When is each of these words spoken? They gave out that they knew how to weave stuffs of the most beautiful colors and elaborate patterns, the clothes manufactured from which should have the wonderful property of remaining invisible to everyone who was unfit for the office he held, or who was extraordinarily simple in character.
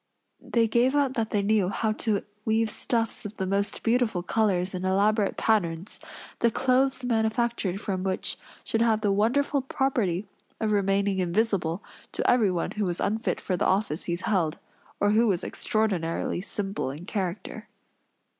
They 0.41 0.67
gave 0.67 0.95
out 0.95 1.13
that 1.13 1.29
they 1.29 1.43
knew 1.43 1.69
how 1.69 1.91
to 1.91 2.23
weave 2.43 2.71
stuffs 2.71 3.23
of 3.23 3.35
the 3.35 3.45
most 3.45 3.83
beautiful 3.83 4.23
colors 4.23 4.73
and 4.73 4.83
elaborate 4.83 5.37
patterns, 5.37 5.99
the 6.39 6.49
clothes 6.49 7.03
manufactured 7.05 7.79
from 7.79 8.01
which 8.01 8.35
should 8.63 8.81
have 8.81 9.01
the 9.01 9.11
wonderful 9.11 9.61
property 9.61 10.25
of 10.59 10.71
remaining 10.71 11.19
invisible 11.19 11.83
to 12.13 12.27
everyone 12.27 12.71
who 12.71 12.85
was 12.85 12.99
unfit 12.99 13.39
for 13.39 13.55
the 13.55 13.67
office 13.67 14.05
he 14.05 14.15
held, 14.15 14.57
or 14.99 15.11
who 15.11 15.27
was 15.27 15.43
extraordinarily 15.43 16.41
simple 16.41 16.89
in 16.89 17.05
character. 17.05 17.67